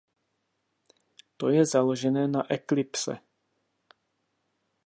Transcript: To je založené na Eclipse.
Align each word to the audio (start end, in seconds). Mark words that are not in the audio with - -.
To 1.37 1.49
je 1.53 1.61
založené 1.65 2.25
na 2.27 2.41
Eclipse. 2.53 3.19